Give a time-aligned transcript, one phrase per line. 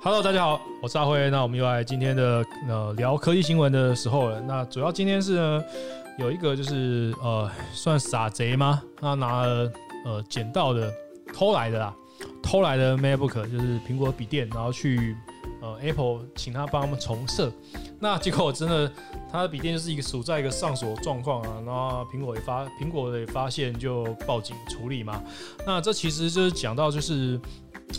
[0.00, 1.28] Hello，大家好，我是阿辉。
[1.28, 4.40] 那我们又来今天的呃聊科技新闻的时候了。
[4.40, 5.64] 那主要今天是呢
[6.20, 8.80] 有一个就是呃算傻贼吗？
[9.00, 9.72] 他拿了
[10.06, 10.88] 呃捡到的
[11.34, 11.92] 偷来的啦，
[12.40, 15.16] 偷来的 MacBook 就是苹果笔电，然后去
[15.60, 17.52] 呃 Apple 请他帮他们重设。
[17.98, 18.90] 那结果真的
[19.32, 25.20] 他的笔电就是一个处在一个上锁状况啊，然后苹果也发苹果也发现就报警处理嘛。
[25.66, 27.40] 那这其实就是讲到就是。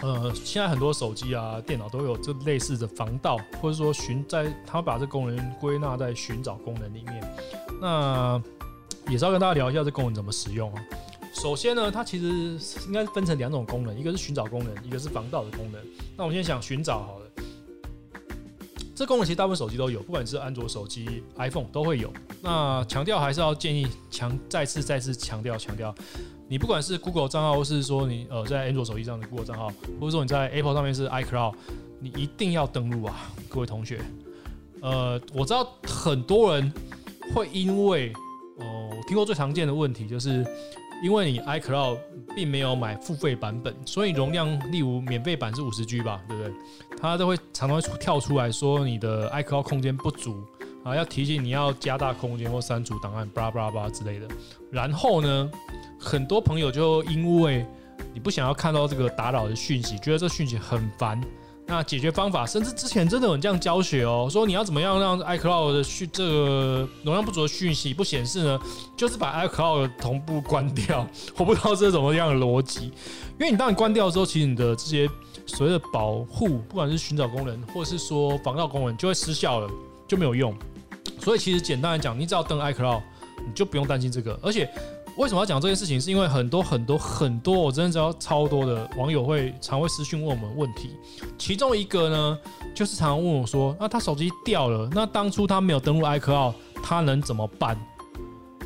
[0.00, 7.36] 呃，现在很多手机啊、电脑都有这类似的防盗，或者说寻在，它把这功能归纳在寻找功能里面。
[7.80, 8.40] 那
[9.08, 10.82] 也是要跟大家聊一下这功能怎么使用啊。
[11.34, 15.80] 首先呢，它其实应该分成两种功能，一个是寻找功能，一个是防盗的功能。
[16.16, 17.26] 那我们先想寻找好了。
[19.02, 22.12] 这功能其实大部分手机都有，不管是安卓手机、iPhone 都会有。
[22.40, 25.92] 那强调还是要建议强再次再次强调强调。
[26.48, 31.52] 你不管是 Google 账号，或是说你呃在安卓手机上的 Google 账号，或者说你在 Apple 上面是 iCloud，
[31.98, 34.00] 你一定要登录啊，各位同学。
[34.80, 36.72] 呃，我知道很多人
[37.34, 38.12] 会因为
[38.60, 40.46] 哦，我听过最常见的问题就是，
[41.02, 41.98] 因为你 iCloud
[42.34, 46.52] 并没有买付费版本，所以容量例如免费版是五十 G 吧，对不对？
[47.00, 50.42] 它都会常常会跳出来说你的 iCloud 空间不足
[50.84, 54.28] 啊，要提醒你要加大空间或删除档案，巴拉巴拉巴拉之类的。
[54.70, 55.50] 然后呢？
[56.04, 57.64] 很多朋友就因为
[58.12, 61.20] 你不想要看到这个打扰的讯息，觉得这讯息很烦。
[61.66, 68.60] 那解决方法，甚至之前真的有这样教学哦，说你要怎么样让 iCloud 的讯这个容量不足的讯息不显示呢？
[68.96, 71.06] 就是把 iCloud 同步关掉。
[71.38, 72.86] 我不知道这是怎么样的逻辑，
[73.38, 75.08] 因为你当你关掉之后，其实你的这些
[75.46, 79.70] 所谓的保护，不管是寻找功能或者是说防盗功能，就会失效了，
[80.06, 80.54] 就没有用。
[81.20, 83.00] 所以其实简单来讲，你只要登 iCloud，
[83.46, 84.68] 你就不用担心这个，而且。
[85.16, 86.00] 为什么要讲这件事情？
[86.00, 90.96] 是因为很多很多很多，我真的知道超多的网友会常会私讯问我们问题。
[91.36, 92.38] 其中一个呢，
[92.74, 97.78] 就是常常问我说：“那他手机掉了，那当初他没有登录 iCloud，他能怎么办？”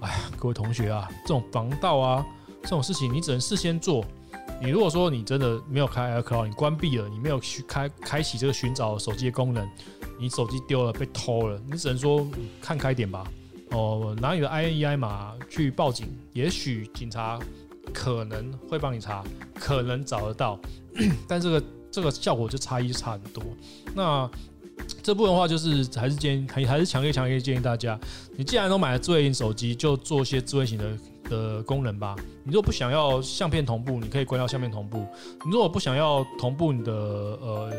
[0.00, 2.24] 哎呀，各位同学啊，这种防盗啊，
[2.62, 4.04] 这种事情你只能事先做。
[4.62, 9.68] 你如果说你真的没有开 iCloud，你关闭了，你没有去开开启这个寻找手机的功能，
[10.20, 12.24] 你手机丢了被偷了，你只能说
[12.60, 13.24] 看开点吧。
[13.72, 17.38] 哦，拿你的 INEI 码去报警，也许警察
[17.92, 19.22] 可能会帮你查，
[19.54, 20.58] 可能找得到，
[21.28, 23.42] 但这个这个效果就差异差很多。
[23.94, 24.28] 那
[25.02, 27.98] 这部分的话，就是还是建议，还还是强烈强烈建议大家，
[28.36, 30.98] 你既然都买了智慧型手机，就做些智慧型的
[31.28, 32.14] 的功能吧。
[32.44, 35.00] 你如果不想要相片同步，你可以关掉相片同步；
[35.44, 37.72] 你如果不想要同步你的呃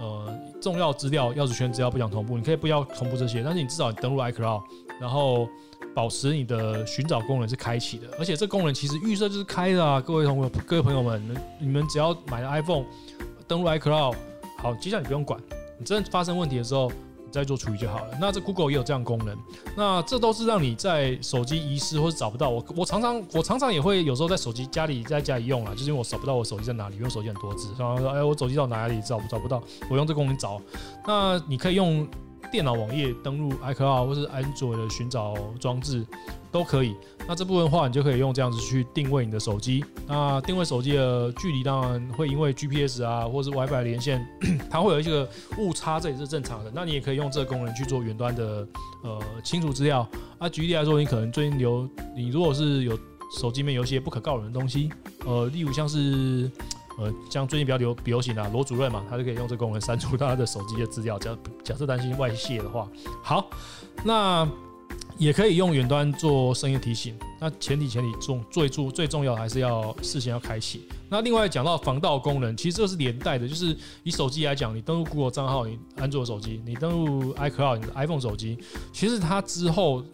[0.00, 4.62] 呃重要资料、钥匙圈资料不想同步，你可以不要同步这些，但是你至少登录 iCloud。
[5.02, 5.48] 然后
[5.96, 10.00] 保持你的寻找功能是开启的，而且这功能其实预设就是开的啊！
[10.00, 11.20] 各位同、各位朋友们，
[11.60, 12.84] 你们只要买了 iPhone，
[13.48, 14.14] 登录 iCloud，
[14.58, 15.40] 好，接下来你不用管，
[15.76, 16.88] 你真的发生问题的时候，
[17.26, 18.16] 你再做处理就好了。
[18.20, 19.36] 那这 Google 也有这样功能，
[19.76, 22.64] 那这都是让你在手机遗失或者找不到我。
[22.76, 29.60] 我常常我常常也会有时候在手机家里在家里用啊，就是因为我找不到我手机在哪里，因为手机很多字，然后说哎，我手机到哪里找不找不到，
[29.90, 30.62] 我用这功能找。
[31.04, 32.06] 那你可以用。
[32.52, 36.06] 电脑网页登录 iCloud 或是安卓的寻找装置
[36.52, 36.94] 都可以。
[37.26, 39.82] 那这部分的话，你就可以用这样子去定位你的手机。
[40.06, 44.22] 那定位手机的距离，当然会因为 GPS 啊，或是 WiFi 连线，
[44.70, 45.26] 它会有一个
[45.56, 46.70] 误差，这也是正常的。
[46.74, 48.68] 那你也可以用这个功能去做远端的
[49.02, 50.06] 呃清除资料。
[50.38, 52.98] 啊，举例来说，你可能最近有你如果是有
[53.40, 54.90] 手机里面有一些不可告人的东西，
[55.24, 56.50] 呃，例如像是。
[56.98, 61.18] 呃，像最近比较流流行的罗主任嘛，他就可以用这个功能删除他的手机的资料。
[61.18, 62.88] 假假设担心外泄的话，
[63.22, 63.48] 好，
[64.04, 64.46] 那
[65.16, 67.16] 也可以用远端做声音提醒。
[67.40, 70.86] 那前提前提重最重最重要还是要事先要开启。
[71.08, 78.58] 那另外讲到防盗功能，其实这是连带的，就是以手机来讲，你登录 Google 账号，你安卓手机，你登录 iCloud，你的 iPhone 手机，
[78.92, 80.04] 其实它之后。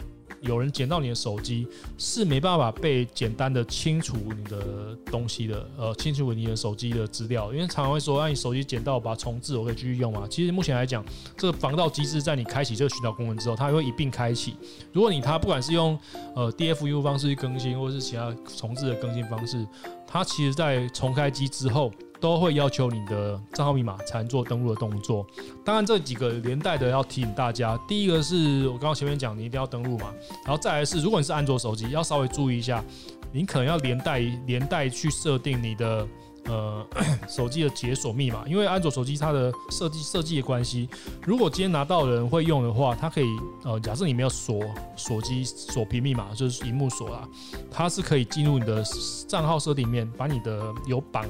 [0.41, 1.67] 有人捡到你的手机，
[1.97, 10.27] 是没办法被简单的清除你的东西的，呃，清除你的手机的资料，因为常常会说，让你手机捡到，把它重置，我可以继续用嘛。
[10.31, 11.05] 其实目前来讲，
[11.37, 14.55] 这个防盗机制在你开启这个寻找功能之后，它会一并开启。
[14.93, 15.99] 如果你它不管是用
[16.35, 19.67] 呃 DFU 方式去更新，或是其他重置的更新方式，
[20.07, 21.93] 它其实在重开机之后。
[22.21, 25.27] 都会要求你的账号密码才能做登录的动作。
[25.65, 30.13] 当然，这几个连带的要提醒大家，第一个是我刚刚前面讲，你一定要登录嘛。
[30.45, 32.85] 然后再来是，如果你是安卓手机，要稍微注意一下，
[33.33, 36.07] 你可能要连带连带去设定你的
[36.47, 36.87] 呃
[37.29, 40.89] 手机的解锁密码，因为安卓手机它的设计设计的关系，
[41.23, 43.27] 如果今天拿到的人会用的话，它可以
[43.65, 44.61] 呃假设你没有锁
[44.97, 47.29] 锁机锁屏密码，就是荧幕锁啦，
[47.71, 48.83] 它是可以进入你的
[49.29, 51.25] 账号设定里面，把你的有绑。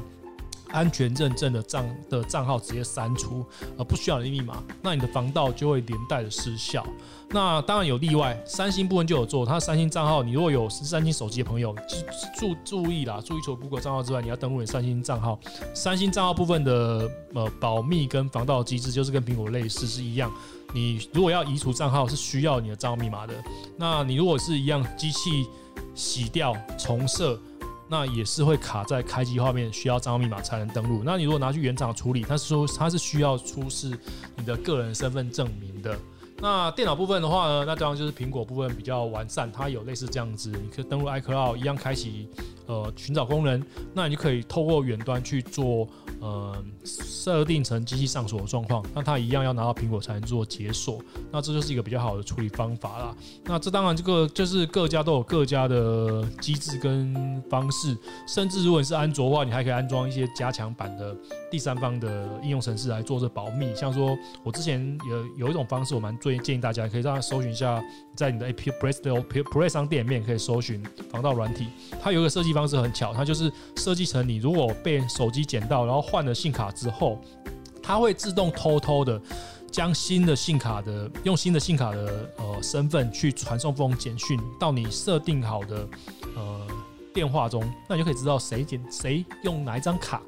[0.71, 3.45] 安全认证的账的账号直接删除，
[3.77, 6.87] 而不需要你密码，那你的防盗就会连带的失效。
[7.31, 11.75] 那当然有例外，三星部分就有做，它三星账号，你如果有三星手机的朋友，
[12.39, 15.39] 注注意啦，注意除了 Google 账号之外，你要登录你三星账号。
[15.75, 20.33] 三星账号部分的呃保密跟防盗机制就是跟苹果类似是一样，
[20.73, 23.35] 你如果要移除账号是需要你的账号密码的。
[23.77, 25.47] 那你如果是一样机器
[25.95, 27.39] 洗掉重设。
[27.89, 31.03] 那也是会卡在开机画面，需要账号密码才能登录。
[31.05, 33.99] 那你如果拿去原厂处理，它是说它是需要出示
[34.37, 35.99] 你的个人身份证明的。
[36.41, 42.29] 那电脑部分的话呢，那当然就是苹果部分比较完善，它有类似这样子，你可以登录 iCloud 一样开启
[42.69, 43.61] 呃寻找功能，
[43.93, 45.89] 那你就可以透过远端去做。
[46.21, 46.53] 呃，
[46.85, 51.01] 设定成机器上锁的状况，那它一样要拿到苹果才能做解锁，
[51.31, 53.17] 那这就是一个比较好的处理方法啦。
[53.45, 61.17] 那这当然这个就是各家都有各家的机制跟方式，甚至如果你是安卓的话，你还可以安装一些加强版的
[61.53, 63.73] 第三方的应用程式来做这保密。
[63.77, 67.81] 像说我之前有有一种方式，我蛮最建议大家可以让它搜寻一下，
[68.17, 70.83] 在你的 A P Play Store Play 商店里面可以搜寻
[71.13, 71.69] 防盗软体，
[72.03, 77.21] 它有一个设计方式很巧，它就是设计成你如果被手机捡到，然后换了信卡之后，
[77.83, 79.21] 它会自动偷偷的
[79.71, 85.89] 将新的信卡的用新的信卡的呃身份去传送封简讯到你设定好的
[86.35, 86.67] 呃
[87.15, 90.21] 电话中，那你就可以知道谁捡谁用哪一张卡。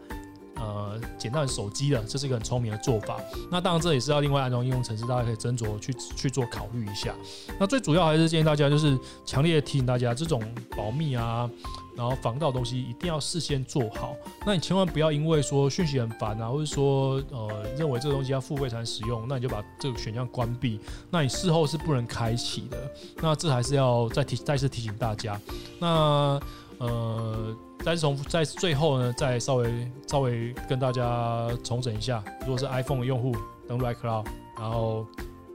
[0.61, 3.19] 呃，捡到手机的，这是一个很聪明的做法。
[3.51, 7.15] 那当然，这也是要另外安装应用程式，大家可以斟酌去去做考虑一下。
[7.59, 10.43] 那最主要还是建议大家，就是强烈提醒大家，这种
[10.77, 11.49] 保密啊，
[11.97, 14.15] 然后防盗东西一定要事先做好。
[14.45, 20.79] 那你千万不要因为说讯息很烦啊，或者说呃认为这个东西要付费才能使用，那你就把这个选项关闭。
[21.11, 22.77] 那你事后是不能开启的。
[23.23, 25.41] 那这还是要再提再次提醒大家。
[25.79, 26.39] 那
[26.81, 27.57] 呃。
[27.83, 32.23] 再从在最后呢，再稍微稍微跟大家重整一下。
[32.43, 33.35] 如果是 iPhone 的用户，
[33.67, 34.27] 登录 iCloud，
[34.59, 35.07] 然后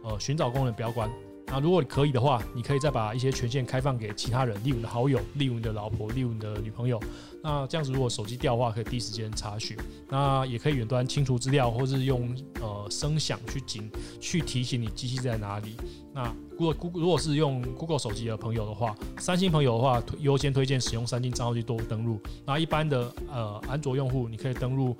[0.04, 1.08] 呃寻找功能不要关。
[1.56, 7.02] 那如果你可以的话，你可以再把一些权限开放给其他人，例如你的好友，例如你的老婆，例如你的女朋友。
[7.42, 9.78] 那这样子，如果手机掉的话，可以第一时间查询。
[10.10, 15.78] 那也可以远端清除资料，或是用呃声响去警去提醒你机器在哪里。
[16.14, 16.26] 那
[16.60, 22.20] 如果 Google 如果是用 Google 手机的朋友的话，三星朋友的话，优先推荐使用三星账号去多登录。
[22.46, 24.94] 那一般的呃安卓用户，你可以登录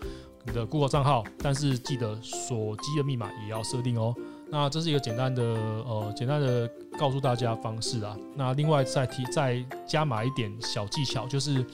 [0.46, 4.16] 你的 Google 账号，但是记得锁机的密码也要设定哦。
[4.56, 8.16] 那这是一个简单的呃简单的告诉大家方式啊。
[8.36, 11.66] 那另外再提再加码一点小技巧，就是。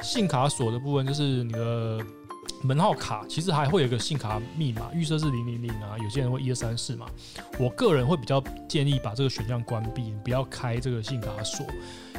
[0.00, 2.00] 信卡锁的部分就是你的
[2.64, 7.06] 门号卡，其实还会有一个信卡密码，预设是零零零啊，有些人会一二三四嘛。
[7.56, 11.64] 我个人会比较建议把这个选项关闭，不要开这个信卡锁。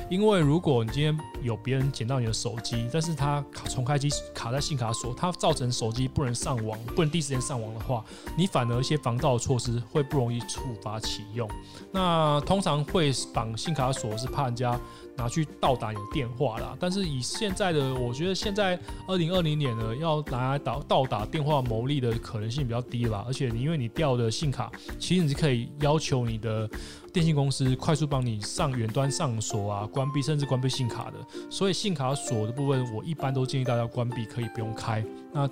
[0.09, 8.03] 因为如果你今天有别人捡到你的手机，但是他重开机卡在信卡锁，它造成手机不能上网，不能第一时间上网的话，
[8.37, 11.49] 你反而一些防盗措施会不容易触发启用。
[11.91, 14.79] 那通常会绑信卡锁是怕人家
[15.15, 16.75] 拿去盗打你的电话啦。
[16.79, 23.23] 但是以现在的，我觉得现在二零二零年呢，要拿来盗盗打电话牟利的可能性比较低了。
[23.27, 26.69] 而且你因为你掉的信卡，其实你是可以要求你的。
[27.13, 31.17] 电信公司快速帮你上远端上锁啊，关闭甚至关闭信卡的，
[31.47, 35.47] 所以信卡锁的部分，我一般都建议大家关闭，可以不用开，那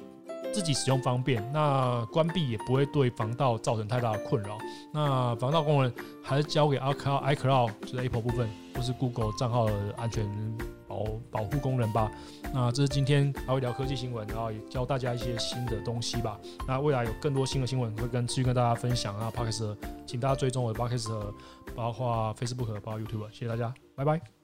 [0.52, 4.58] 自己使用方便，那关闭也不会对防盗造成太大的困扰。
[4.92, 5.94] 那防盗功能
[6.24, 10.26] 还是交给 iCloud iCloud 就是 Apple 部分，或是 Google 账号的安全
[10.92, 12.12] 保保护功能吧。
[12.54, 16.38] 那这是今天还会聊科技新闻，然后也教大家一些新的东西吧。
[16.68, 21.74] 那未来有更多新的新闻会跟继续跟大家分享啊 p o d c a s t 请大家追踪我的 p o d c a s t
[21.76, 24.41] 包括 Facebook 包括 YouTube，谢谢大家，拜拜。